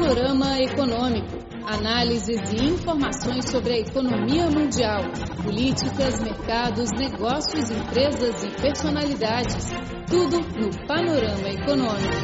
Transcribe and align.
Panorama 0.00 0.58
Econômico. 0.58 1.28
Análises 1.66 2.40
e 2.54 2.64
informações 2.64 3.50
sobre 3.50 3.74
a 3.74 3.78
economia 3.80 4.46
mundial, 4.46 5.02
políticas, 5.44 6.18
mercados, 6.22 6.90
negócios, 6.92 7.70
empresas 7.70 8.42
e 8.42 8.62
personalidades. 8.62 9.66
Tudo 10.08 10.40
no 10.58 10.86
Panorama 10.86 11.48
Econômico. 11.50 12.14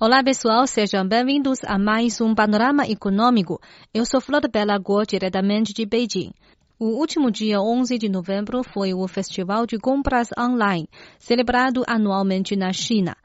Olá 0.00 0.24
pessoal, 0.24 0.66
sejam 0.66 1.06
bem-vindos 1.06 1.60
a 1.64 1.78
mais 1.78 2.20
um 2.20 2.34
Panorama 2.34 2.84
Econômico. 2.84 3.60
Eu 3.94 4.04
sou 4.04 4.20
Flor 4.20 4.42
Bela 4.50 4.76
Guo, 4.76 5.06
diretamente 5.06 5.72
de 5.72 5.86
Beijing. 5.86 6.32
O 6.80 6.98
último 6.98 7.30
dia 7.30 7.60
11 7.60 7.96
de 7.96 8.08
novembro 8.08 8.64
foi 8.64 8.92
o 8.92 9.06
Festival 9.06 9.66
de 9.66 9.78
Compras 9.78 10.30
Online, 10.36 10.88
celebrado 11.16 11.84
anualmente 11.86 12.56
na 12.56 12.72
China. 12.72 13.16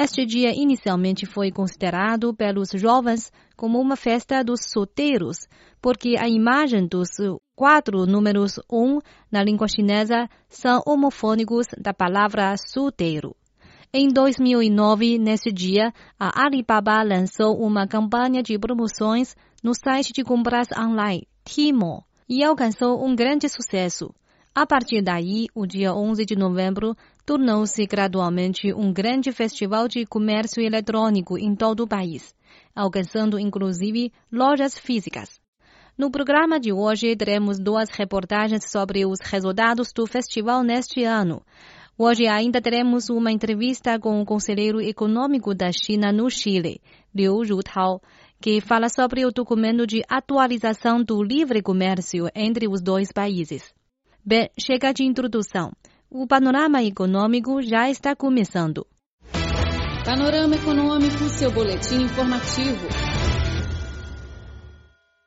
Este 0.00 0.24
dia 0.24 0.52
inicialmente 0.54 1.26
foi 1.26 1.50
considerado 1.50 2.32
pelos 2.32 2.68
jovens 2.72 3.32
como 3.56 3.80
uma 3.80 3.96
festa 3.96 4.44
dos 4.44 4.60
solteiros, 4.72 5.48
porque 5.82 6.14
a 6.16 6.28
imagem 6.28 6.86
dos 6.86 7.08
quatro 7.56 8.06
números 8.06 8.60
um 8.72 9.00
na 9.28 9.42
língua 9.42 9.66
chinesa 9.66 10.28
são 10.48 10.80
homofônicos 10.86 11.66
da 11.76 11.92
palavra 11.92 12.54
solteiro. 12.56 13.34
Em 13.92 14.06
2009, 14.06 15.18
nesse 15.18 15.50
dia, 15.50 15.92
a 16.16 16.44
Alibaba 16.44 17.02
lançou 17.02 17.60
uma 17.60 17.84
campanha 17.88 18.40
de 18.40 18.56
promoções 18.56 19.34
no 19.64 19.74
site 19.74 20.12
de 20.12 20.22
compras 20.22 20.68
online 20.78 21.26
Tmall 21.42 22.04
e 22.28 22.44
alcançou 22.44 23.04
um 23.04 23.16
grande 23.16 23.48
sucesso. 23.48 24.14
A 24.60 24.66
partir 24.66 25.00
daí, 25.02 25.46
o 25.54 25.64
dia 25.64 25.94
11 25.94 26.24
de 26.24 26.34
novembro 26.34 26.96
tornou-se 27.24 27.86
gradualmente 27.86 28.72
um 28.74 28.92
grande 28.92 29.30
festival 29.30 29.86
de 29.86 30.04
comércio 30.04 30.60
eletrônico 30.60 31.38
em 31.38 31.54
todo 31.54 31.84
o 31.84 31.86
país, 31.86 32.34
alcançando 32.74 33.38
inclusive 33.38 34.12
lojas 34.32 34.76
físicas. 34.76 35.40
No 35.96 36.10
programa 36.10 36.58
de 36.58 36.72
hoje, 36.72 37.14
teremos 37.14 37.60
duas 37.60 37.88
reportagens 37.90 38.68
sobre 38.68 39.06
os 39.06 39.20
resultados 39.20 39.92
do 39.94 40.04
festival 40.08 40.64
neste 40.64 41.04
ano. 41.04 41.40
Hoje 41.96 42.26
ainda 42.26 42.60
teremos 42.60 43.08
uma 43.10 43.30
entrevista 43.30 43.96
com 43.96 44.20
o 44.20 44.26
conselheiro 44.26 44.80
econômico 44.80 45.54
da 45.54 45.70
China 45.70 46.10
no 46.10 46.28
Chile, 46.28 46.80
Liu 47.14 47.44
Rutao, 47.44 48.02
que 48.40 48.60
fala 48.60 48.88
sobre 48.88 49.24
o 49.24 49.30
documento 49.30 49.86
de 49.86 50.02
atualização 50.08 51.00
do 51.00 51.22
livre 51.22 51.62
comércio 51.62 52.28
entre 52.34 52.66
os 52.66 52.82
dois 52.82 53.12
países. 53.12 53.77
Bem, 54.30 54.50
chega 54.60 54.92
de 54.92 55.04
introdução. 55.04 55.72
O 56.10 56.26
panorama 56.26 56.82
econômico 56.82 57.62
já 57.62 57.88
está 57.88 58.14
começando. 58.14 58.86
Panorama 60.04 60.54
Econômico, 60.54 61.30
seu 61.30 61.50
boletim 61.50 62.02
informativo. 62.02 62.86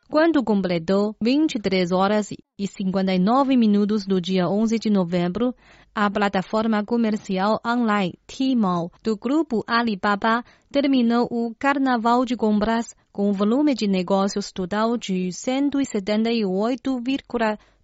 Quando 0.08 0.44
completou 0.44 1.16
23 1.20 1.92
horas 1.92 2.30
e 2.60 2.68
59 2.68 3.58
minutos 3.58 4.06
do 4.06 4.22
dia 4.22 4.48
11 4.48 4.78
de 4.78 4.92
novembro, 4.92 5.56
a 5.96 6.08
plataforma 6.08 6.86
comercial 6.86 7.60
online 7.66 8.14
Tmall 8.28 8.92
do 9.04 9.18
grupo 9.18 9.64
Alibaba 9.66 10.44
terminou 10.72 11.28
o 11.32 11.56
Carnaval 11.58 12.24
de 12.24 12.36
Compras 12.36 12.94
com 13.12 13.34
volume 13.34 13.74
de 13.74 13.88
negócios 13.88 14.52
total 14.52 14.96
de 14.96 15.32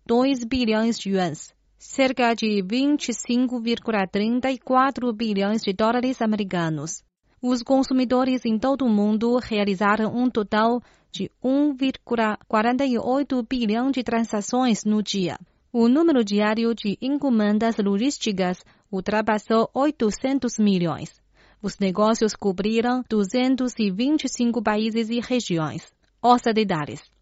178,2 0.08 0.47
bilhões 0.47 0.97
de 0.97 1.09
yuans, 1.09 1.53
cerca 1.77 2.33
de 2.33 2.63
25,34 2.63 5.14
bilhões 5.14 5.61
de 5.61 5.73
dólares 5.73 6.22
americanos. 6.22 7.03
Os 7.41 7.61
consumidores 7.61 8.45
em 8.45 8.58
todo 8.58 8.86
o 8.86 8.89
mundo 8.89 9.36
realizaram 9.38 10.16
um 10.16 10.30
total 10.30 10.81
de 11.11 11.30
1,48 11.44 13.45
bilhão 13.47 13.91
de 13.91 14.02
transações 14.02 14.86
no 14.86 15.04
dia. 15.04 15.37
O 15.73 15.89
número 15.89 16.23
diário 16.23 16.73
de 16.73 16.98
encomendas 17.02 17.76
logísticas 17.77 18.64
ultrapassou 18.89 19.70
800 19.73 20.58
milhões. 20.58 21.21
Os 21.61 21.77
negócios 21.80 22.33
cobriram 22.33 23.03
225 23.09 24.64
países 24.64 25.09
e 25.09 25.20
regiões. 25.20 25.92
Os 26.23 26.43
detalhes. 26.53 27.17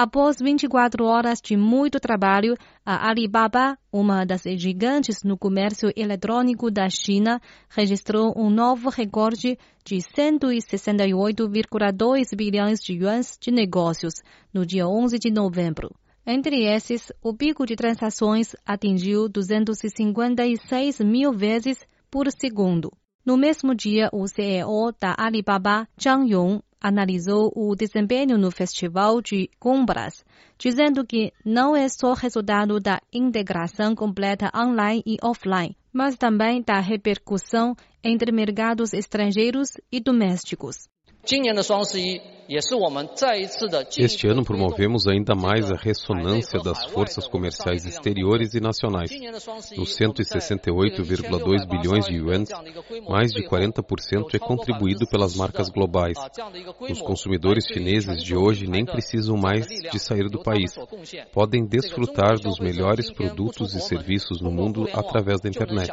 Após 0.00 0.36
24 0.40 1.04
horas 1.06 1.40
de 1.42 1.56
muito 1.56 1.98
trabalho, 1.98 2.56
a 2.86 3.10
Alibaba, 3.10 3.76
uma 3.92 4.24
das 4.24 4.42
gigantes 4.42 5.24
no 5.24 5.36
comércio 5.36 5.90
eletrônico 5.96 6.70
da 6.70 6.88
China, 6.88 7.40
registrou 7.68 8.32
um 8.36 8.48
novo 8.48 8.90
recorde 8.90 9.58
de 9.84 9.96
168,2 9.96 12.36
bilhões 12.36 12.78
de 12.78 12.92
yuans 12.92 13.36
de 13.40 13.50
negócios 13.50 14.14
no 14.54 14.64
dia 14.64 14.86
11 14.86 15.18
de 15.18 15.32
novembro. 15.32 15.90
Entre 16.24 16.64
esses, 16.64 17.10
o 17.20 17.34
pico 17.34 17.66
de 17.66 17.74
transações 17.74 18.54
atingiu 18.64 19.28
256 19.28 21.00
mil 21.00 21.32
vezes 21.32 21.76
por 22.08 22.30
segundo. 22.30 22.92
No 23.26 23.36
mesmo 23.36 23.74
dia, 23.74 24.08
o 24.12 24.28
CEO 24.28 24.92
da 24.92 25.16
Alibaba, 25.18 25.88
Zhang 26.00 26.32
Yong, 26.32 26.60
analisou 26.80 27.52
o 27.54 27.74
desempenho 27.74 28.38
no 28.38 28.50
festival 28.50 29.20
de 29.20 29.48
compras, 29.58 30.24
dizendo 30.58 31.04
que 31.04 31.32
não 31.44 31.74
é 31.76 31.88
só 31.88 32.12
resultado 32.12 32.80
da 32.80 33.00
integração 33.12 33.94
completa 33.94 34.50
online 34.54 35.02
e 35.06 35.16
offline, 35.22 35.76
mas 35.92 36.16
também 36.16 36.62
da 36.62 36.80
repercussão 36.80 37.74
entre 38.02 38.32
mercados 38.32 38.92
estrangeiros 38.92 39.70
e 39.90 40.00
domésticos. 40.00 40.88
Este 43.98 44.26
ano 44.26 44.42
promovemos 44.42 45.06
ainda 45.06 45.34
mais 45.34 45.70
a 45.70 45.76
ressonância 45.76 46.58
das 46.60 46.86
forças 46.86 47.28
comerciais 47.28 47.84
exteriores 47.84 48.54
e 48.54 48.60
nacionais. 48.60 49.10
Nos 49.76 49.94
168,2 49.94 51.68
bilhões 51.68 52.06
de 52.06 52.14
yuans, 52.14 52.48
mais 53.06 53.32
de 53.32 53.46
40% 53.46 54.34
é 54.34 54.38
contribuído 54.38 55.06
pelas 55.06 55.36
marcas 55.36 55.68
globais. 55.68 56.16
Os 56.90 57.02
consumidores 57.02 57.66
chineses 57.66 58.24
de 58.24 58.34
hoje 58.34 58.66
nem 58.66 58.86
precisam 58.86 59.36
mais 59.36 59.66
de 59.66 59.98
sair 59.98 60.30
do 60.30 60.42
país. 60.42 60.74
Podem 61.30 61.66
desfrutar 61.66 62.38
dos 62.40 62.58
melhores 62.58 63.12
produtos 63.12 63.74
e 63.74 63.80
serviços 63.80 64.40
no 64.40 64.50
mundo 64.50 64.88
através 64.94 65.38
da 65.42 65.50
internet. 65.50 65.92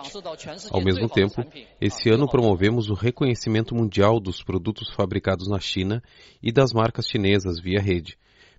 Ao 0.72 0.82
mesmo 0.82 1.10
tempo, 1.10 1.44
esse 1.82 2.10
ano 2.10 2.30
promovemos 2.30 2.90
o 2.90 2.94
reconhecimento 2.94 3.76
mundial 3.76 4.22
dos 4.22 4.42
produtos 4.42 4.90
fabricados 4.90 5.50
na 5.50 5.60
China 5.60 6.02
e 6.46 6.52
das 6.52 6.72
marcas 6.72 7.08
chinesas 7.08 7.60
via 7.60 7.82
rede. 7.82 8.16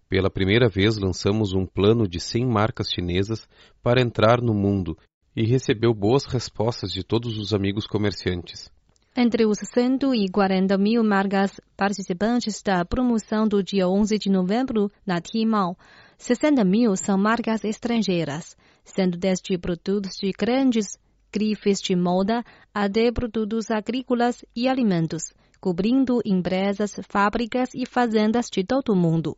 Pela 0.09 0.29
primeira 0.29 0.69
vez 0.69 0.99
lançamos 0.99 1.53
um 1.53 1.65
plano 1.65 2.09
de 2.09 2.19
100 2.19 2.45
marcas 2.45 2.89
chinesas 2.91 3.49
para 3.81 4.03
entrar 4.03 4.43
no 4.43 4.53
mundo 4.53 4.99
e 5.37 5.45
recebeu 5.45 5.95
boas 5.95 6.27
respostas 6.27 6.91
de 6.91 7.05
todos 7.05 7.39
os 7.39 7.55
amigos 7.55 7.87
comerciantes. 7.87 8.69
Entre 9.17 9.47
os 9.47 9.59
140 9.59 10.77
mil 10.77 11.03
marcas 11.03 11.61
participantes 11.77 12.61
da 12.61 12.85
promoção 12.85 13.47
do 13.47 13.63
dia 13.63 13.89
11 13.89 14.19
de 14.19 14.31
novembro 14.31 14.91
na 15.07 15.21
Tmall, 15.21 15.77
60 16.19 16.65
mil 16.65 16.97
são 16.97 17.17
marcas 17.17 17.65
estrangeiras, 17.65 18.57
sendo 18.85 19.17
desde 19.17 19.57
produtos 19.57 20.17
de 20.17 20.33
grandes 20.33 20.99
grifes 21.33 21.81
de 21.81 21.95
moda 21.97 22.45
até 22.75 23.11
produtos 23.13 23.71
agrícolas 23.71 24.45
e 24.55 24.69
alimentos 24.69 25.33
cobrindo 25.67 26.21
empresas, 26.25 26.95
fábricas 27.09 27.71
e 27.75 27.85
fazendas 27.85 28.47
de 28.49 28.63
todo 28.63 28.93
o 28.93 28.95
mundo. 28.95 29.37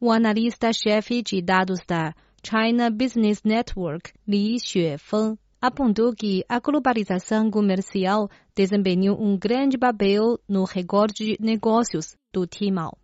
O 0.00 0.10
analista-chefe 0.10 1.22
de 1.22 1.40
dados 1.40 1.78
da 1.86 2.12
China 2.44 2.90
Business 2.90 3.40
Network, 3.44 4.12
Li 4.26 4.56
Xuefeng, 4.58 5.38
apontou 5.62 6.12
que 6.12 6.44
a 6.48 6.58
globalização 6.58 7.52
comercial 7.52 8.28
desempenhou 8.52 9.16
um 9.22 9.38
grande 9.38 9.78
papel 9.78 10.40
no 10.48 10.64
recorde 10.64 11.36
de 11.36 11.36
negócios 11.38 12.16
do 12.32 12.48
Tmall. 12.48 12.98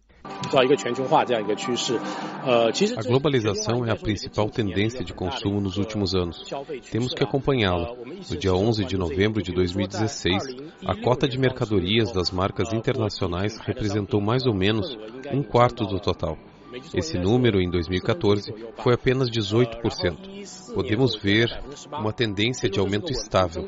A 2.97 3.03
globalização 3.03 3.85
é 3.85 3.91
a 3.91 3.97
principal 3.97 4.49
tendência 4.49 5.05
de 5.05 5.13
consumo 5.13 5.61
nos 5.61 5.77
últimos 5.77 6.15
anos. 6.15 6.45
Temos 6.91 7.13
que 7.13 7.23
acompanhá-la. 7.23 7.95
No 7.95 8.37
dia 8.37 8.55
11 8.55 8.85
de 8.85 8.97
novembro 8.97 9.43
de 9.43 9.53
2016, 9.53 10.57
a 10.85 10.95
cota 10.95 11.27
de 11.29 11.39
mercadorias 11.39 12.13
das 12.13 12.31
marcas 12.31 12.73
internacionais 12.73 13.59
representou 13.59 14.21
mais 14.21 14.47
ou 14.47 14.55
menos 14.55 14.97
um 15.33 15.43
quarto 15.43 15.85
do 15.87 15.99
total. 15.99 16.39
Esse 16.95 17.19
número, 17.19 17.61
em 17.61 17.71
2014, 17.71 18.53
foi 18.79 18.95
apenas 18.95 19.31
18%. 19.31 20.75
Podemos 20.75 21.17
ver 21.17 21.49
uma 21.91 22.13
tendência 22.13 22.69
de 22.69 22.79
aumento 22.79 23.11
estável. 23.11 23.65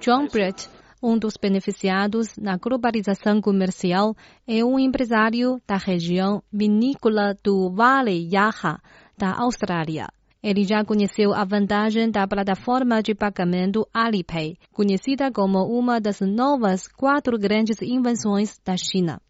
John 0.00 0.26
Brett 0.28 0.68
um 1.02 1.18
dos 1.18 1.34
beneficiados 1.36 2.36
na 2.36 2.56
globalização 2.56 3.40
comercial 3.40 4.16
é 4.46 4.64
um 4.64 4.78
empresário 4.78 5.60
da 5.66 5.76
região 5.76 6.42
vinícola 6.52 7.36
do 7.44 7.70
Vale 7.70 8.28
Yaha, 8.32 8.80
da 9.16 9.32
Austrália. 9.38 10.08
Ele 10.42 10.64
já 10.64 10.84
conheceu 10.84 11.34
a 11.34 11.44
vantagem 11.44 12.10
da 12.10 12.26
plataforma 12.26 13.02
de 13.02 13.14
pagamento 13.14 13.86
Alipay, 13.92 14.56
conhecida 14.72 15.30
como 15.30 15.64
uma 15.66 16.00
das 16.00 16.20
novas 16.20 16.86
quatro 16.86 17.38
grandes 17.38 17.82
invenções 17.82 18.58
da 18.64 18.76
China. 18.76 19.20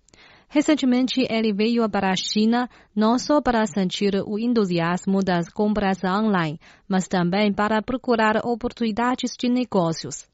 Recentemente, 0.49 1.27
ele 1.29 1.53
veio 1.53 1.89
para 1.89 2.11
a 2.11 2.17
China 2.17 2.69
não 2.95 3.19
só 3.19 3.41
para 3.41 3.67
sentir 3.67 4.15
o 4.27 4.39
entusiasmo 4.39 5.23
das 5.23 5.49
compras 5.49 5.99
online, 6.05 6.61
mas 6.89 7.09
também 7.09 7.53
para 7.53 7.83
procurar 7.83 8.45
oportunidades 8.45 9.33
de 9.37 9.49
negócios. 9.49 10.29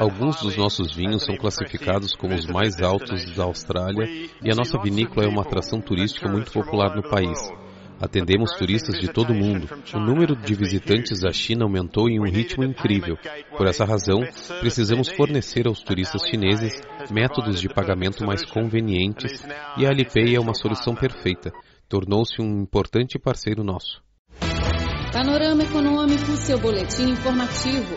Alguns 0.00 0.40
dos 0.42 0.56
nossos 0.56 0.92
vinhos 0.92 1.24
são 1.24 1.36
classificados 1.36 2.16
como 2.16 2.34
os 2.34 2.46
mais 2.46 2.82
altos 2.82 3.30
da 3.36 3.44
Austrália 3.44 4.08
e 4.42 4.50
a 4.50 4.56
nossa 4.56 4.76
vinícola 4.76 5.24
é 5.24 5.28
uma 5.28 5.42
atração 5.42 5.80
turística 5.80 6.28
muito 6.28 6.50
popular 6.50 6.96
no 6.96 7.08
país. 7.08 7.38
Atendemos 8.00 8.56
turistas 8.56 8.98
de 8.98 9.06
todo 9.06 9.30
o 9.30 9.36
mundo. 9.36 9.68
O 9.94 10.00
número 10.00 10.34
de 10.34 10.52
visitantes 10.52 11.20
da 11.20 11.30
China 11.30 11.64
aumentou 11.64 12.08
em 12.08 12.18
um 12.18 12.24
ritmo 12.24 12.64
incrível. 12.64 13.16
Por 13.56 13.68
essa 13.68 13.84
razão, 13.84 14.22
precisamos 14.58 15.08
fornecer 15.10 15.68
aos 15.68 15.84
turistas 15.84 16.22
chineses 16.28 16.82
métodos 17.08 17.60
de 17.60 17.68
pagamento 17.68 18.26
mais 18.26 18.44
convenientes 18.44 19.46
e 19.76 19.86
a 19.86 19.90
Alipay 19.90 20.34
é 20.34 20.40
uma 20.40 20.54
solução 20.54 20.96
perfeita. 20.96 21.52
Tornou-se 21.88 22.42
um 22.42 22.62
importante 22.62 23.16
parceiro 23.16 23.62
nosso. 23.62 24.02
Panorama 25.22 25.62
Econômico, 25.62 26.34
seu 26.38 26.58
boletim 26.58 27.10
informativo. 27.10 27.94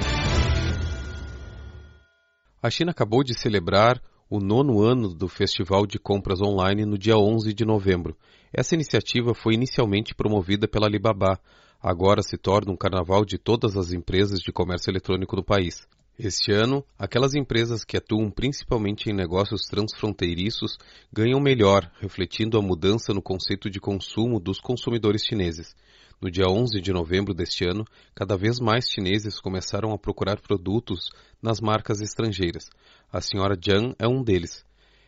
A 2.62 2.70
China 2.70 2.92
acabou 2.92 3.24
de 3.24 3.34
celebrar 3.34 4.02
o 4.30 4.42
nono 4.42 4.82
ano 4.82 5.08
do 5.08 5.30
Festival 5.30 5.88
de 5.88 5.98
Compras 5.98 6.42
Online 6.42 6.86
no 6.86 6.98
dia 6.98 7.16
11 7.16 7.54
de 7.54 7.64
novembro. 7.64 8.14
Essa 8.52 8.76
iniciativa 8.76 9.34
foi 9.34 9.54
inicialmente 9.54 10.14
promovida 10.14 10.68
pela 10.68 10.86
Alibaba. 10.86 11.40
Agora 11.82 12.22
se 12.22 12.38
torna 12.38 12.74
um 12.74 12.76
carnaval 12.76 13.24
de 13.24 13.38
todas 13.38 13.78
as 13.78 13.94
empresas 13.94 14.42
de 14.42 14.52
comércio 14.52 14.92
eletrônico 14.92 15.38
do 15.38 15.44
país. 15.46 15.88
Este 16.18 16.52
ano, 16.52 16.86
aquelas 16.98 17.34
empresas 17.34 17.84
que 17.84 17.98
atuam 17.98 18.30
principalmente 18.30 19.10
em 19.10 19.14
negócios 19.16 19.64
transfronteiriços 19.64 20.78
ganham 21.12 21.40
melhor, 21.40 21.92
refletindo 22.00 22.56
a 22.56 22.62
mudança 22.62 23.16
no 23.16 23.22
conceito 23.22 23.68
de 23.68 23.80
consumo 23.80 24.40
dos 24.40 24.60
consumidores 24.60 25.26
chineses. 25.26 25.76
No 26.22 26.30
dia 26.30 26.46
11 26.48 26.80
de 26.80 26.94
novembro 26.94 27.34
deste 27.34 27.66
ano, 27.66 27.84
cada 28.14 28.38
vez 28.38 28.60
mais 28.60 28.86
chineses 28.88 29.40
começaram 29.40 29.92
a 29.92 29.98
procurar 29.98 30.40
produtos 30.40 31.10
nas 31.42 31.60
marcas 31.60 32.00
estrangeiras. 32.00 32.70
A 33.12 33.20
senhora 33.20 33.58
Jiang 33.60 33.96
é 33.98 34.08
um 34.08 34.24
deles. 34.24 34.64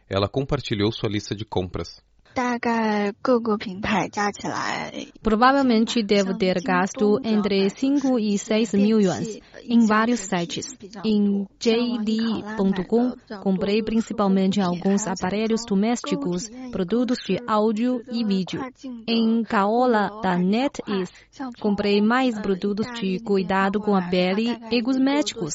Ela 0.10 0.28
compartilhou 0.28 0.92
sua 0.92 1.08
lista 1.08 1.36
de 1.36 1.46
compras. 1.46 2.02
Provavelmente 5.24 6.04
deve 6.04 6.38
ter 6.38 6.62
gasto 6.62 7.18
entre 7.24 7.70
5 7.70 8.20
e 8.20 8.38
6 8.38 8.74
mil 8.74 9.00
yuans 9.00 9.40
em 9.64 9.86
vários 9.86 10.20
sites. 10.20 10.68
Em 11.06 11.48
JD.com, 11.58 13.14
comprei 13.42 13.82
principalmente 13.82 14.60
alguns 14.60 15.08
aparelhos 15.08 15.64
domésticos, 15.66 16.50
produtos 16.72 17.20
de 17.26 17.40
áudio 17.48 18.04
e 18.12 18.26
vídeo. 18.26 18.62
Em 19.08 19.42
Kaola 19.44 20.20
da 20.22 20.38
NetEase, 20.38 21.14
comprei 21.62 22.02
mais 22.02 22.38
produtos 22.38 22.88
de 23.00 23.20
cuidado 23.22 23.80
com 23.80 23.96
a 23.96 24.10
pele 24.10 24.58
e 24.70 24.82
cosméticos. 24.82 25.54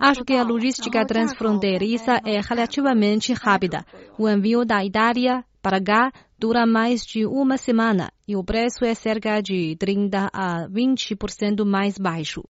Acho 0.00 0.24
que 0.24 0.34
a 0.34 0.42
logística 0.42 1.06
transfronteiriça 1.06 2.20
é 2.24 2.40
relativamente 2.40 3.32
rápida. 3.32 3.86
O 4.18 4.28
envio 4.28 4.64
da 4.64 4.84
Itália 4.84 5.44
para 5.66 5.82
cá, 5.82 6.12
dura 6.38 6.64
mais 6.64 7.04
de 7.04 7.26
uma 7.26 7.58
semana 7.58 8.12
e 8.28 8.36
o 8.36 8.44
preço 8.44 8.84
é 8.84 8.94
cerca 8.94 9.40
de 9.40 9.74
30 9.74 10.30
a 10.32 10.68
20% 10.68 11.64
mais 11.64 11.98
baixo. 11.98 12.44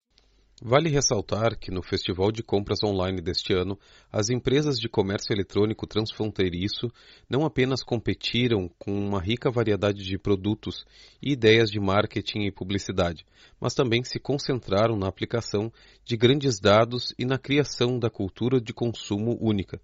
Vale 0.61 0.91
ressaltar 0.91 1.57
que 1.57 1.71
no 1.71 1.81
Festival 1.81 2.33
de 2.33 2.43
Compras 2.43 2.81
Online 2.85 3.21
deste 3.21 3.53
ano, 3.53 3.79
as 4.11 4.31
empresas 4.31 4.81
de 4.81 4.89
comércio 4.89 5.33
eletrônico 5.33 5.87
transfronteiriço 5.87 6.89
não 7.31 7.45
apenas 7.45 7.85
competiram 7.85 8.69
com 8.81 8.91
uma 8.91 9.21
rica 9.21 9.49
variedade 9.49 10.03
de 10.03 10.19
produtos 10.19 10.85
e 11.23 11.35
ideias 11.35 11.71
de 11.71 11.79
marketing 11.79 12.47
e 12.47 12.51
publicidade, 12.51 13.25
mas 13.61 13.75
também 13.75 14.03
se 14.03 14.19
concentraram 14.19 14.97
na 14.97 15.07
aplicação 15.07 15.73
de 16.05 16.17
grandes 16.17 16.59
dados 16.59 17.15
e 17.17 17.25
na 17.25 17.39
criação 17.39 17.97
da 17.97 18.11
cultura 18.11 18.61
de 18.61 18.73
consumo 18.75 19.39
única. 19.41 19.81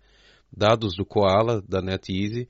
Dados 0.53 0.97
do 0.97 1.07
Koala, 1.07 1.63
da 1.63 1.81
NetEasy, 1.81 2.49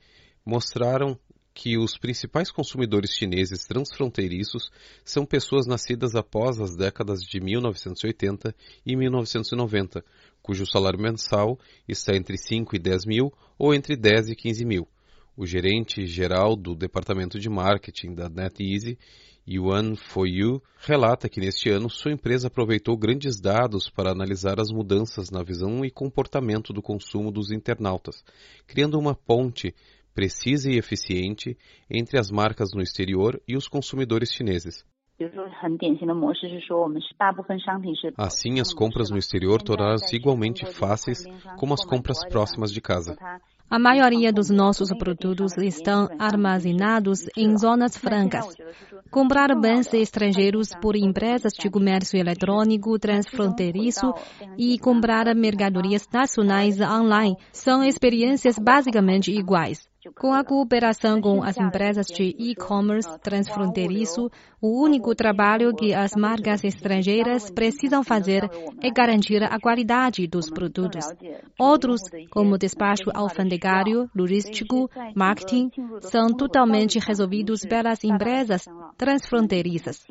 mostraram 0.50 1.16
que 1.54 1.78
os 1.78 1.96
principais 1.96 2.50
consumidores 2.50 3.12
chineses 3.12 3.64
transfronteiriços 3.66 4.68
são 5.04 5.24
pessoas 5.24 5.64
nascidas 5.64 6.16
após 6.16 6.60
as 6.60 6.74
décadas 6.74 7.20
de 7.20 7.40
1980 7.40 8.52
e 8.84 8.96
1990, 8.96 10.04
cujo 10.42 10.66
salário 10.66 10.98
mensal 10.98 11.56
está 11.86 12.16
entre 12.16 12.36
5 12.36 12.74
e 12.74 12.78
10 12.80 13.06
mil 13.06 13.32
ou 13.56 13.72
entre 13.72 13.94
10 13.94 14.30
e 14.30 14.34
15 14.34 14.64
mil. 14.64 14.88
O 15.36 15.46
gerente 15.46 16.04
geral 16.04 16.56
do 16.56 16.74
departamento 16.74 17.38
de 17.38 17.48
marketing 17.48 18.14
da 18.14 18.28
NetEasy, 18.28 18.98
Yuan 19.48 19.94
Foyu, 19.94 20.60
relata 20.78 21.28
que 21.28 21.40
neste 21.40 21.70
ano 21.70 21.88
sua 21.88 22.12
empresa 22.12 22.48
aproveitou 22.48 22.96
grandes 22.96 23.40
dados 23.40 23.88
para 23.88 24.10
analisar 24.10 24.60
as 24.60 24.70
mudanças 24.70 25.30
na 25.30 25.42
visão 25.42 25.84
e 25.84 25.90
comportamento 25.90 26.72
do 26.72 26.82
consumo 26.82 27.30
dos 27.30 27.50
internautas, 27.50 28.24
criando 28.66 28.98
uma 28.98 29.14
ponte 29.14 29.74
precisa 30.20 30.70
e 30.70 30.76
eficiente 30.76 31.56
entre 31.88 32.18
as 32.18 32.30
marcas 32.30 32.74
no 32.74 32.82
exterior 32.82 33.40
e 33.48 33.56
os 33.56 33.66
consumidores 33.66 34.30
chineses. 34.30 34.84
Assim, 38.18 38.60
as 38.60 38.74
compras 38.74 39.10
no 39.10 39.16
exterior 39.16 39.62
tornaram-se 39.62 40.14
igualmente 40.14 40.66
fáceis 40.66 41.24
como 41.56 41.72
as 41.72 41.82
compras 41.86 42.22
próximas 42.28 42.70
de 42.70 42.82
casa. 42.82 43.16
A 43.70 43.78
maioria 43.78 44.32
dos 44.32 44.50
nossos 44.50 44.90
produtos 44.98 45.56
estão 45.56 46.08
armazenados 46.18 47.28
em 47.36 47.56
zonas 47.56 47.96
francas. 47.96 48.46
Comprar 49.10 49.54
bens 49.58 49.92
estrangeiros 49.94 50.70
por 50.82 50.96
empresas 50.96 51.52
de 51.52 51.70
comércio 51.70 52.18
eletrônico 52.18 52.98
transfronteiriço 52.98 54.12
e 54.58 54.78
comprar 54.78 55.34
mercadorias 55.34 56.06
nacionais 56.12 56.78
online 56.80 57.36
são 57.52 57.82
experiências 57.82 58.58
basicamente 58.58 59.30
iguais. 59.30 59.89
Com 60.18 60.32
a 60.32 60.42
cooperação 60.42 61.20
com 61.20 61.42
as 61.42 61.58
empresas 61.58 62.06
de 62.06 62.34
e-commerce 62.38 63.18
transfronteiriço, 63.20 64.30
o 64.58 64.82
único 64.82 65.14
trabalho 65.14 65.74
que 65.74 65.92
as 65.92 66.12
marcas 66.16 66.64
estrangeiras 66.64 67.50
precisam 67.50 68.02
fazer 68.02 68.48
é 68.82 68.90
garantir 68.90 69.42
a 69.42 69.60
qualidade 69.60 70.26
dos 70.26 70.48
produtos. 70.48 71.04
Outros, 71.58 72.00
como 72.30 72.56
despacho 72.56 73.10
alfandegário, 73.12 74.08
logístico, 74.16 74.90
marketing, 75.14 75.70
são 76.00 76.28
totalmente 76.28 76.98
resolvidos 76.98 77.60
pelas 77.66 78.02
empresas 78.02 78.64
transfronteiriças. 78.96 80.06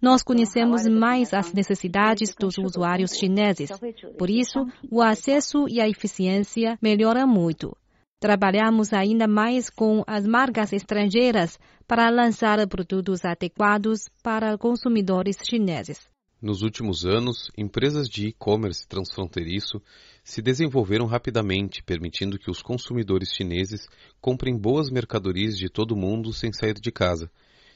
Nós 0.00 0.22
conhecemos 0.22 0.86
mais 0.86 1.34
as 1.34 1.52
necessidades 1.52 2.32
dos 2.38 2.58
usuários 2.58 3.16
chineses. 3.16 3.70
Por 4.16 4.30
isso, 4.30 4.64
o 4.88 5.02
acesso 5.02 5.66
e 5.68 5.80
a 5.80 5.88
eficiência 5.88 6.78
melhoram 6.80 7.26
muito. 7.26 7.76
Trabalhamos 8.22 8.92
ainda 8.92 9.26
mais 9.26 9.68
com 9.68 10.04
as 10.06 10.24
marcas 10.24 10.72
estrangeiras 10.72 11.58
para 11.88 12.08
lançar 12.08 12.64
produtos 12.68 13.24
adequados 13.24 14.08
para 14.22 14.56
consumidores 14.56 15.38
chineses. 15.44 16.08
Nos 16.40 16.62
últimos 16.62 17.04
anos, 17.04 17.50
empresas 17.58 18.08
de 18.08 18.28
e-commerce 18.28 18.86
transfronteiriço 18.86 19.82
se 20.22 20.40
desenvolveram 20.40 21.04
rapidamente, 21.06 21.82
permitindo 21.82 22.38
que 22.38 22.48
os 22.48 22.62
consumidores 22.62 23.30
chineses 23.34 23.88
comprem 24.20 24.56
boas 24.56 24.88
mercadorias 24.88 25.56
de 25.58 25.68
todo 25.68 25.90
o 25.90 25.98
mundo 25.98 26.32
sem 26.32 26.52
sair 26.52 26.74
de 26.74 26.92
casa. 26.92 27.28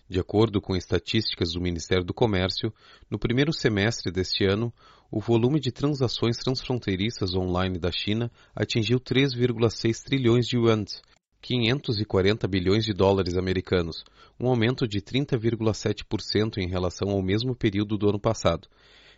De 0.09 0.21
acordo 0.21 0.61
com 0.61 0.77
estatísticas 0.77 1.53
do 1.53 1.61
Ministério 1.61 2.05
do 2.05 2.15
Comércio, 2.15 2.73
no 3.11 3.19
primeiro 3.19 3.53
semestre 3.53 4.13
deste 4.13 4.45
ano, 4.45 4.73
o 5.11 5.21
volume 5.21 5.59
de 5.59 5.73
transações 5.73 6.37
transfronteiriças 6.37 7.35
online 7.35 7.79
da 7.79 7.91
China 7.91 8.31
atingiu 8.55 9.01
3,6 9.01 10.05
trilhões 10.05 10.47
de 10.47 10.57
yuans, 10.57 11.03
540 11.41 12.47
bilhões 12.47 12.85
de 12.85 12.93
dólares 12.93 13.37
americanos, 13.37 14.05
um 14.39 14.49
aumento 14.49 14.87
de 14.87 15.01
30,7% 15.01 16.59
em 16.59 16.69
relação 16.69 17.11
ao 17.11 17.23
mesmo 17.23 17.55
período 17.55 17.97
do 17.97 18.09
ano 18.09 18.21
passado. 18.21 18.69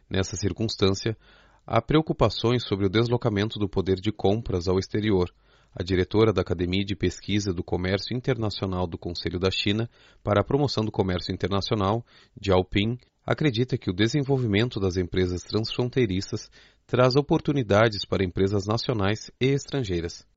Nessa 0.09 0.37
circunstância, 0.37 1.16
há 1.66 1.83
preocupações 1.83 2.64
sobre 2.64 2.87
o 2.87 2.90
deslocamento 2.90 3.59
do 3.59 3.68
poder 3.68 4.00
de 4.00 4.11
compras 4.11 4.68
ao 4.68 4.78
exterior. 4.78 5.30
A 5.75 5.82
diretora 5.82 6.32
da 6.32 6.42
Academia 6.42 6.84
de 6.84 6.94
Pesquisa 6.94 7.52
do 7.52 7.64
Comércio 7.64 8.16
Internacional 8.16 8.87
do 8.87 8.98
Conselho 8.98 9.38
da 9.38 9.50
China 9.50 9.88
para 10.22 10.40
a 10.40 10.44
Promoção 10.44 10.84
do 10.84 10.92
Comércio 10.92 11.32
Internacional, 11.32 12.04
Jiao 12.40 12.64
Ping, 12.64 12.98
acredita 13.25 13.78
que 13.78 13.90
o 13.90 13.94
desenvolvimento 13.94 14.78
das 14.78 14.96
empresas 14.96 15.42
transfronteiriças 15.42 16.50
traz 16.87 17.16
oportunidades 17.16 18.04
para 18.04 18.25
empresas 18.25 18.66
nacionais 18.66 19.30
e 19.40 19.46
estrangeiras. 19.46 20.27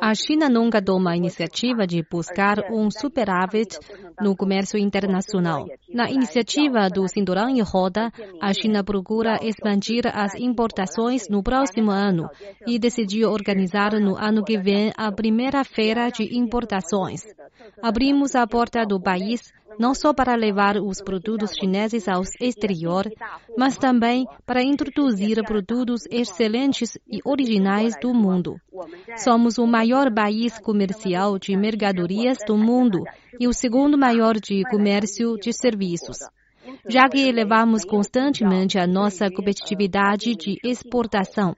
A 0.00 0.14
China 0.14 0.48
nunca 0.48 0.82
toma 0.82 1.12
a 1.12 1.16
iniciativa 1.16 1.86
de 1.86 2.04
buscar 2.10 2.70
um 2.70 2.90
superávit 2.90 3.78
no 4.20 4.36
comércio 4.36 4.78
internacional. 4.78 5.66
Na 5.92 6.10
iniciativa 6.10 6.88
do 6.88 7.08
Cinturão 7.08 7.48
e 7.48 7.60
Roda, 7.60 8.10
a 8.40 8.52
China 8.52 8.84
procura 8.84 9.38
expandir 9.42 10.04
as 10.06 10.34
importações 10.34 11.28
no 11.28 11.42
próximo 11.42 11.90
ano 11.90 12.28
e 12.66 12.78
decidiu 12.78 13.30
organizar 13.30 13.92
no 14.00 14.16
ano 14.16 14.44
que 14.44 14.58
vem 14.58 14.92
a 14.96 15.10
primeira 15.10 15.64
feira 15.64 16.10
de 16.10 16.36
importações. 16.36 17.22
Abrimos 17.82 18.34
a 18.34 18.46
porta 18.46 18.84
do 18.84 19.00
país 19.00 19.52
não 19.78 19.94
só 19.94 20.12
para 20.12 20.34
levar 20.34 20.76
os 20.76 21.00
produtos 21.00 21.52
chineses 21.52 22.08
ao 22.08 22.22
exterior, 22.40 23.04
mas 23.56 23.76
também 23.76 24.26
para 24.46 24.62
introduzir 24.62 25.42
produtos 25.44 26.02
excelentes 26.10 26.98
e 27.06 27.20
originais 27.24 27.94
do 28.00 28.12
mundo. 28.12 28.56
Somos 29.16 29.58
o 29.58 29.66
maior 29.66 30.12
país 30.12 30.58
comercial 30.58 31.38
de 31.38 31.56
mercadorias 31.56 32.38
do 32.46 32.56
mundo 32.56 33.02
e 33.38 33.46
o 33.46 33.52
segundo 33.52 33.96
maior 33.98 34.34
de 34.34 34.62
comércio 34.70 35.36
de 35.36 35.52
serviços. 35.52 36.18
Já 36.88 37.08
que 37.08 37.28
elevamos 37.28 37.84
constantemente 37.84 38.78
a 38.78 38.86
nossa 38.86 39.30
competitividade 39.30 40.34
de 40.34 40.58
exportação, 40.64 41.56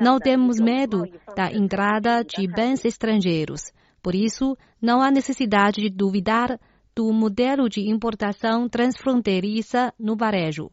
não 0.00 0.18
temos 0.18 0.60
medo 0.60 1.04
da 1.36 1.50
entrada 1.52 2.22
de 2.22 2.46
bens 2.46 2.84
estrangeiros. 2.84 3.72
Por 4.02 4.14
isso, 4.14 4.56
não 4.80 5.00
há 5.00 5.10
necessidade 5.10 5.80
de 5.80 5.88
duvidar 5.88 6.58
do 6.94 7.12
modelo 7.12 7.68
de 7.68 7.88
importação 7.88 8.68
transfronteiriça 8.68 9.92
no 9.98 10.16
varejo. 10.16 10.70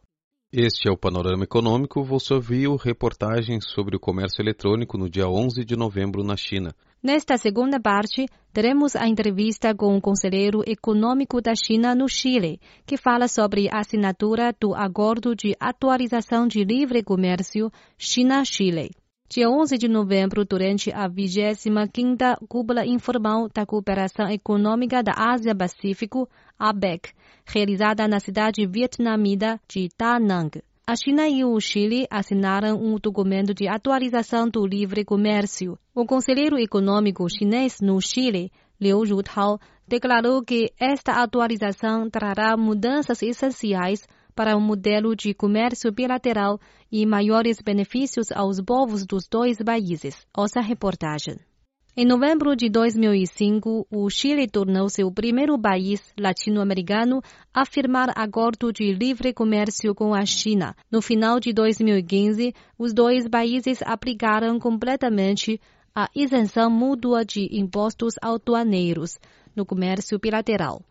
Este 0.52 0.90
é 0.90 0.92
o 0.92 0.98
Panorama 0.98 1.44
Econômico. 1.44 2.04
Você 2.04 2.34
ouviu 2.34 2.76
reportagens 2.76 3.66
sobre 3.70 3.96
o 3.96 4.00
comércio 4.00 4.42
eletrônico 4.42 4.98
no 4.98 5.08
dia 5.08 5.30
11 5.30 5.64
de 5.64 5.76
novembro 5.76 6.24
na 6.24 6.36
China. 6.36 6.74
Nesta 7.04 7.38
segunda 7.38 7.80
parte, 7.80 8.26
teremos 8.52 8.96
a 8.96 9.08
entrevista 9.08 9.76
com 9.76 9.96
o 9.96 10.02
conselheiro 10.02 10.64
econômico 10.66 11.40
da 11.40 11.54
China 11.54 11.94
no 11.94 12.10
Chile, 12.10 12.60
que 12.86 12.98
fala 12.98 13.28
sobre 13.28 13.70
a 13.70 13.80
assinatura 13.80 14.52
do 14.60 14.74
Acordo 14.74 15.36
de 15.36 15.56
Atualização 15.60 16.48
de 16.48 16.64
Livre 16.64 17.04
Comércio 17.04 17.72
China-Chile. 17.98 18.90
Dia 19.32 19.48
11 19.48 19.78
de 19.78 19.88
novembro, 19.88 20.44
durante 20.44 20.92
a 20.92 21.08
25ª 21.08 22.36
Cúpula 22.48 22.84
Informal 22.84 23.48
da 23.48 23.64
Cooperação 23.64 24.28
Econômica 24.28 25.04
da 25.04 25.14
Ásia-Pacífico, 25.16 26.28
APEC, 26.58 27.12
realizada 27.46 28.08
na 28.08 28.20
cidade 28.20 28.66
vietnamita 28.66 29.62
de 29.70 29.88
Da 29.96 30.20
Nang. 30.20 30.50
A 30.88 30.96
China 30.96 31.30
e 31.30 31.46
o 31.46 31.60
Chile 31.60 32.08
assinaram 32.10 32.82
um 32.82 32.96
documento 32.96 33.54
de 33.54 33.68
atualização 33.68 34.50
do 34.50 34.66
livre 34.66 35.06
comércio. 35.06 35.78
O 35.94 36.08
conselheiro 36.08 36.58
econômico 36.58 37.30
chinês 37.30 37.80
no 37.80 38.02
Chile, 38.02 38.52
Liu 38.82 39.04
Rutao, 39.06 39.60
declarou 39.88 40.44
que 40.44 40.74
esta 40.80 41.22
atualização 41.22 42.10
trará 42.10 42.58
mudanças 42.58 43.22
essenciais 43.22 44.08
para 44.40 44.56
um 44.56 44.62
modelo 44.62 45.18
de 45.18 45.34
comércio 45.34 45.92
bilateral 45.92 46.62
e 46.90 47.06
maiores 47.06 47.60
benefícios 47.60 48.32
aos 48.32 48.62
povos 48.62 49.06
dos 49.06 49.28
dois 49.28 49.58
países. 49.58 50.16
Ouça 50.34 50.60
a 50.60 50.64
reportagem. 50.64 51.36
Em 51.94 52.06
novembro 52.06 52.56
de 52.56 52.70
2005, 52.70 53.86
o 53.92 54.10
Chile 54.10 54.48
tornou-se 54.48 55.04
o 55.04 55.12
primeiro 55.12 55.60
país 55.60 56.14
latino-americano 56.18 57.22
a 57.54 57.66
firmar 57.66 58.14
acordo 58.16 58.72
de 58.72 58.94
livre 58.94 59.34
comércio 59.34 59.94
com 59.94 60.14
a 60.14 60.26
China. 60.26 60.74
No 60.90 61.02
final 61.02 61.38
de 61.38 61.52
2015, 61.52 62.54
os 62.78 62.94
dois 62.94 63.28
países 63.28 63.82
aplicaram 63.82 64.58
completamente 64.58 65.60
a 65.94 66.08
isenção 66.16 66.70
mútua 66.70 67.26
de 67.26 67.50
impostos 67.52 68.14
aduaneiros 68.22 69.20
no 69.54 69.66
comércio 69.66 70.18
bilateral. 70.18 70.82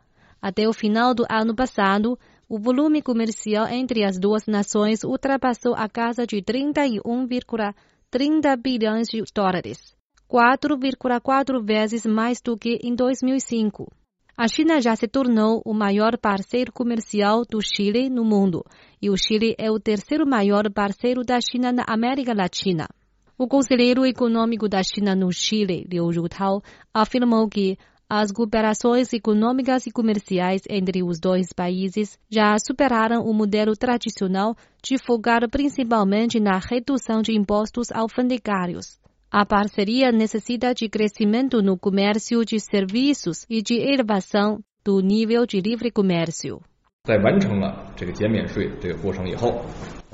Até 0.40 0.68
o 0.68 0.72
final 0.72 1.14
do 1.14 1.24
ano 1.30 1.54
passado, 1.54 2.18
o 2.48 2.58
volume 2.58 3.02
comercial 3.02 3.68
entre 3.68 4.02
as 4.04 4.18
duas 4.18 4.46
nações 4.46 5.04
ultrapassou 5.04 5.74
a 5.74 5.86
casa 5.88 6.26
de 6.26 6.38
31,30 6.38 8.56
bilhões 8.56 9.08
de 9.08 9.22
dólares, 9.34 9.94
4,4 10.30 11.62
vezes 11.62 12.06
mais 12.06 12.40
do 12.40 12.56
que 12.56 12.78
em 12.82 12.94
2005. 12.94 13.92
A 14.34 14.48
China 14.48 14.80
já 14.80 14.96
se 14.96 15.06
tornou 15.06 15.60
o 15.64 15.74
maior 15.74 16.16
parceiro 16.16 16.72
comercial 16.72 17.44
do 17.44 17.60
Chile 17.60 18.08
no 18.08 18.24
mundo 18.24 18.64
e 19.02 19.10
o 19.10 19.16
Chile 19.16 19.54
é 19.58 19.70
o 19.70 19.78
terceiro 19.78 20.26
maior 20.26 20.72
parceiro 20.72 21.22
da 21.24 21.38
China 21.40 21.70
na 21.70 21.84
América 21.86 22.32
Latina. 22.32 22.88
O 23.36 23.46
conselheiro 23.46 24.06
econômico 24.06 24.66
da 24.68 24.82
China 24.82 25.14
no 25.14 25.30
Chile, 25.32 25.86
Liu 25.90 26.10
Rutao, 26.10 26.62
afirmou 26.94 27.46
que 27.48 27.76
as 28.10 28.32
cooperações 28.32 29.12
econômicas 29.12 29.86
e 29.86 29.90
comerciais 29.90 30.62
entre 30.70 31.02
os 31.02 31.20
dois 31.20 31.52
países 31.52 32.18
já 32.30 32.56
superaram 32.58 33.22
o 33.24 33.34
modelo 33.34 33.76
tradicional 33.76 34.56
de 34.82 34.96
focar 34.96 35.48
principalmente 35.50 36.40
na 36.40 36.58
redução 36.58 37.20
de 37.20 37.32
impostos 37.32 37.92
alfandegários. 37.92 38.98
A 39.30 39.44
parceria 39.44 40.10
necessita 40.10 40.72
de 40.72 40.88
crescimento 40.88 41.62
no 41.62 41.78
comércio 41.78 42.42
de 42.46 42.58
serviços 42.58 43.44
e 43.50 43.60
de 43.60 43.74
elevação 43.74 44.58
do 44.82 45.00
nível 45.00 45.44
de 45.44 45.60
livre 45.60 45.90
comércio. 45.90 46.62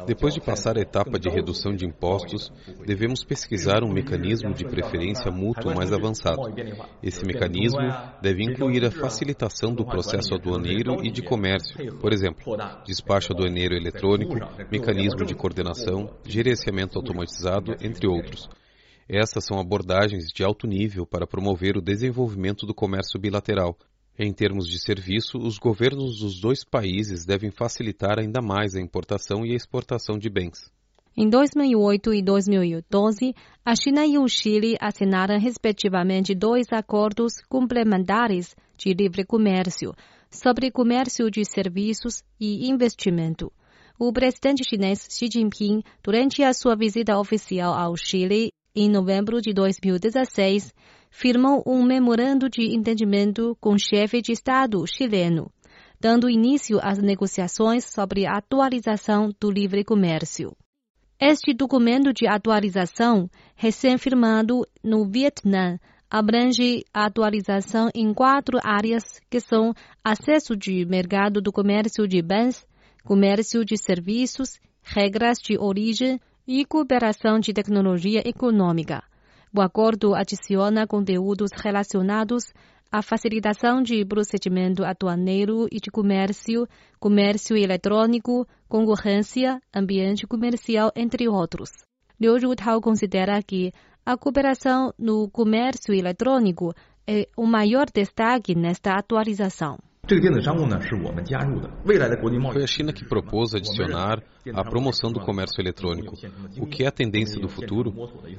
Depois 0.07 0.35
de 0.35 0.41
passar 0.41 0.77
a 0.77 0.81
etapa 0.81 1.19
de 1.19 1.29
redução 1.29 1.75
de 1.75 1.85
impostos, 1.87 2.53
devemos 2.87 3.25
pesquisar 3.25 3.83
um 3.83 3.93
mecanismo 3.93 4.53
de 4.55 4.65
preferência 4.65 5.31
mútua 5.31 5.75
mais 5.75 5.93
avançado. 5.93 6.43
Esse 7.03 7.25
mecanismo 7.25 7.81
deve 8.23 8.45
incluir 8.45 8.85
a 8.85 8.91
facilitação 8.91 9.75
do 9.75 9.85
processo 9.85 10.35
aduaneiro 10.35 11.05
e 11.05 11.11
de 11.11 11.23
comércio, 11.23 11.99
por 11.99 12.13
exemplo, 12.13 12.57
despacho 12.87 13.33
aduaneiro 13.33 13.75
eletrônico, 13.75 14.35
mecanismo 14.71 15.25
de 15.25 15.35
coordenação, 15.35 16.11
gerenciamento 16.25 16.99
automatizado, 16.99 17.75
entre 17.81 18.07
outros. 18.07 18.49
Essas 19.09 19.45
são 19.45 19.59
abordagens 19.59 20.27
de 20.33 20.45
alto 20.45 20.67
nível 20.67 21.05
para 21.05 21.27
promover 21.27 21.77
o 21.77 21.83
desenvolvimento 21.83 22.67
do 22.67 22.75
comércio 22.75 23.21
bilateral, 23.21 23.77
em 24.19 24.33
termos 24.33 24.69
de 24.69 24.79
serviço, 24.79 25.39
os 25.39 25.59
governos 25.59 26.21
dos 26.21 26.41
dois 26.41 26.65
países 26.65 27.25
devem 27.25 27.51
facilitar 27.51 28.19
ainda 28.19 28.41
mais 28.41 28.75
a 28.75 28.81
importação 28.81 29.45
e 29.45 29.53
a 29.53 29.57
exportação 29.57 30.19
de 30.19 30.31
bens. 30.31 30.73
Em 31.17 31.29
2008 31.29 32.15
e 32.15 32.23
2012, 32.23 33.35
a 33.65 33.75
China 33.77 34.05
e 34.05 34.19
o 34.19 34.27
Chile 34.29 34.77
assinaram 34.81 35.39
respectivamente 35.39 36.35
dois 36.35 36.73
acordos 36.73 37.35
complementares 37.49 38.55
de 38.77 38.93
livre 38.93 39.25
comércio 39.25 39.93
sobre 40.31 40.71
comércio 40.71 41.31
de 41.31 41.45
serviços 41.45 42.23
e 42.41 42.69
investimento. 42.69 43.53
O 43.97 44.13
presidente 44.13 44.65
chinês 44.69 45.07
Xi 45.09 45.29
Jinping, 45.33 45.83
durante 46.03 46.43
a 46.43 46.53
sua 46.53 46.75
visita 46.75 47.17
oficial 47.17 47.73
ao 47.75 47.97
Chile 47.97 48.51
em 48.75 48.91
novembro 48.91 49.41
de 49.41 49.53
2016, 49.53 50.75
firmou 51.15 51.63
um 51.65 51.85
memorando 51.85 52.51
de 52.51 52.75
entendimento 52.75 53.57
com 53.61 53.75
o 53.75 53.79
chefe 53.79 54.21
de 54.21 54.33
Estado 54.33 54.85
chileno, 54.85 55.49
dando 56.01 56.29
início 56.29 56.81
às 56.83 56.99
negociações 56.99 57.85
sobre 57.85 58.27
a 58.27 58.33
atualização 58.33 59.31
do 59.41 59.49
livre 59.49 59.85
comércio. 59.85 60.51
Este 61.21 61.55
documento 61.55 62.13
de 62.13 62.27
atualização, 62.27 63.31
recém-firmado 63.55 64.67
no 64.83 65.09
Vietnã, 65.09 65.79
abrange 66.11 66.85
a 66.93 67.07
atualização 67.07 67.91
em 67.95 68.13
quatro 68.13 68.59
áreas 68.65 69.05
que 69.31 69.39
são 69.39 69.73
acesso 70.03 70.57
de 70.57 70.85
mercado 70.85 71.41
do 71.41 71.53
comércio 71.53 72.09
de 72.09 72.21
bens, 72.21 72.67
comércio 73.05 73.65
de 73.65 73.77
serviços, 73.79 74.59
regras 74.83 75.39
de 75.39 75.57
origem 75.57 76.21
e 76.45 76.65
cooperação 76.65 77.39
de 77.39 77.53
tecnologia 77.53 78.21
econômica. 78.29 79.05
O 79.57 79.61
acordo 79.61 80.17
adiciona 80.17 80.85
conteúdos 80.85 81.51
relacionados 81.55 82.53
à 82.91 83.01
facilitação 83.03 83.85
de 83.85 84.05
procedimento 84.05 84.85
aduaneiro 84.85 85.69
e 85.71 85.79
de 85.79 85.93
comércio, 85.93 86.67
comércio 86.99 87.57
eletrônico, 87.57 88.49
concorrência, 88.69 89.61
ambiente 89.73 90.27
comercial, 90.27 90.91
entre 90.97 91.29
outros. 91.29 91.71
Liu 92.21 92.37
Rutao 92.37 92.81
considera 92.81 93.41
que 93.45 93.73
a 94.05 94.17
cooperação 94.17 94.93
no 94.99 95.31
comércio 95.31 95.95
eletrônico 95.95 96.75
é 97.07 97.29
o 97.37 97.47
maior 97.47 97.87
destaque 97.95 98.57
nesta 98.57 98.95
atualização. 98.95 99.79
Foi 102.53 102.63
a 102.63 102.67
China 102.67 102.93
que 102.93 103.07
propôs 103.07 103.55
adicionar 103.55 104.23
a 104.53 104.63
promoção 104.63 105.11
do 105.11 105.21
comércio 105.21 105.63
eletrônico. 105.63 106.15
O 106.59 106.67
que 106.67 106.85
é 106.85 106.89
a 106.89 106.91
tendência 106.91 107.41
do 107.41 107.49
futuro? 107.49 107.95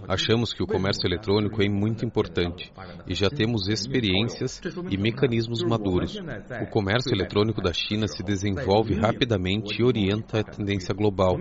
Achamos 0.07 0.53
que 0.53 0.61
o 0.61 0.67
comércio 0.67 1.07
eletrônico 1.07 1.63
é 1.63 1.67
muito 1.67 2.05
importante 2.05 2.71
e 3.07 3.15
já 3.15 3.29
temos 3.29 3.67
experiências 3.67 4.61
e 4.91 4.97
mecanismos 4.97 5.63
maduros. 5.63 6.15
O 6.61 6.69
comércio 6.69 7.11
eletrônico 7.11 7.61
da 7.61 7.73
China 7.73 8.07
se 8.07 8.21
desenvolve 8.21 8.93
rapidamente 8.93 9.81
e 9.81 9.83
orienta 9.83 10.41
a 10.41 10.43
tendência 10.43 10.93
global. 10.93 11.39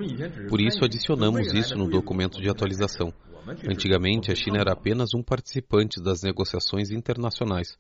Por 0.49 0.59
isso, 0.61 0.85
adicionamos 0.85 1.53
isso 1.53 1.77
no 1.77 1.87
documento 1.87 2.41
de 2.41 2.49
atualização. 2.49 3.13
Antigamente, 3.69 4.33
a 4.33 4.35
China 4.35 4.59
era 4.59 4.73
apenas 4.73 5.11
um 5.15 5.23
participante 5.23 6.03
das 6.03 6.23
negociações 6.23 6.91
internacionais. 6.91 7.77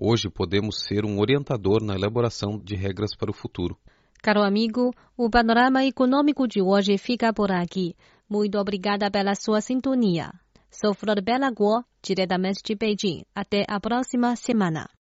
Hoje 0.00 0.30
podemos 0.30 0.82
ser 0.86 1.04
um 1.04 1.18
orientador 1.18 1.82
na 1.82 1.96
elaboração 1.96 2.56
de 2.56 2.76
regras 2.76 3.16
para 3.16 3.32
o 3.32 3.34
futuro. 3.34 3.76
Caro 4.22 4.42
amigo, 4.42 4.92
o 5.16 5.28
panorama 5.28 5.84
econômico 5.84 6.46
de 6.46 6.62
hoje 6.62 6.96
fica 6.96 7.32
por 7.32 7.50
aqui. 7.50 7.96
Muito 8.30 8.56
obrigada 8.58 9.10
pela 9.10 9.34
sua 9.34 9.60
sintonia. 9.60 10.30
Sou 10.70 10.94
Flor 10.94 11.20
Bela 11.20 11.50
Guo, 11.50 11.82
diretamente 12.00 12.62
de 12.64 12.76
Beijing. 12.76 13.24
Até 13.34 13.64
a 13.68 13.80
próxima 13.80 14.36
semana. 14.36 14.88